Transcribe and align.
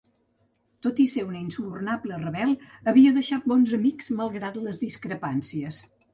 Tot 0.85 1.01
i 1.03 1.03
ser 1.11 1.25
un 1.31 1.35
insubornable 1.39 2.17
rebel, 2.21 2.55
havia 2.93 3.13
deixat 3.19 3.47
bons 3.53 3.75
amics, 3.79 4.11
malgrat 4.23 4.61
les 4.67 4.83
discrepàncies. 4.87 5.85